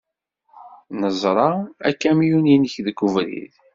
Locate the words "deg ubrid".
2.85-3.53